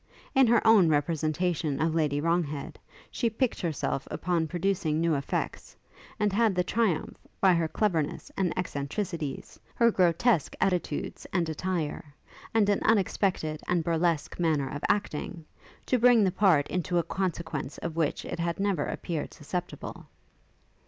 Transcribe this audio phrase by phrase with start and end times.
[0.33, 2.77] In her own representation of Lady Wronghead,
[3.11, 5.75] she piqued herself upon producing new effects,
[6.19, 12.15] and had the triumph, by her cleverness and eccentricities, her grotesque attitudes and attire,
[12.51, 15.45] and an unexpected and burlesque manner of acting,
[15.85, 20.07] to bring the part into a consequence of which it had never appeared susceptible.